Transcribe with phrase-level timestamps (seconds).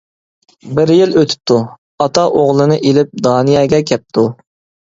[0.77, 1.57] بىر يىل ئۆتۈپتۇ،
[2.05, 4.29] ئاتا ئوغلىنى ئېلىپ دانىيەگە كەپتۇ.